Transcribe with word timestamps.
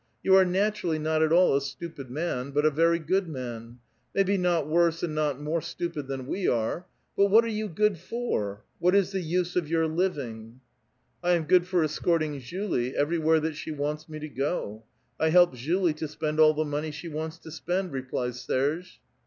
You 0.23 0.35
are 0.35 0.45
naturally 0.45 0.97
not 0.97 1.21
at 1.21 1.31
all 1.31 1.55
a 1.55 1.61
stupid 1.61 2.09
man, 2.09 2.49
but 2.49 2.65
a 2.65 2.71
very 2.71 2.97
good 2.97 3.27
man; 3.29 3.77
maybe 4.15 4.35
not 4.35 4.67
worse 4.67 5.03
and 5.03 5.13
not 5.13 5.39
more 5.39 5.61
stupid 5.61 6.07
than 6.07 6.25
we 6.25 6.47
are; 6.47 6.87
but 7.15 7.27
what 7.29 7.45
are 7.45 7.49
you 7.49 7.67
good 7.69 7.99
for? 7.99 8.63
what 8.79 8.95
is 8.95 9.11
the 9.11 9.21
use 9.21 9.55
of 9.55 9.67
vour 9.69 9.85
living? 9.85 10.59
""I 11.23 11.33
am 11.33 11.43
good 11.43 11.67
for 11.67 11.83
escorting 11.83 12.39
Julie 12.39 12.95
everywhere 12.97 13.39
that 13.41 13.53
she 13.53 13.69
wants 13.71 14.09
me 14.09 14.17
to 14.17 14.27
go. 14.27 14.85
I 15.19 15.29
help 15.29 15.53
Julie 15.53 15.93
to 15.93 16.07
spend 16.07 16.39
all 16.39 16.55
the 16.55 16.63
nioney 16.65 16.91
she 16.91 17.07
wants 17.07 17.37
to 17.37 17.51
spend," 17.51 17.91
replies 17.91 18.41
Serge. 18.41 18.99